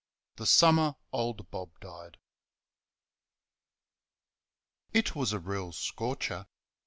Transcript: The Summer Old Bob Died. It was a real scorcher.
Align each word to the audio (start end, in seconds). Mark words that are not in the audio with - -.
The 0.37 0.47
Summer 0.47 0.95
Old 1.11 1.51
Bob 1.51 1.79
Died. 1.79 2.17
It 4.93 5.15
was 5.15 5.31
a 5.31 5.37
real 5.39 5.71
scorcher. 5.73 6.47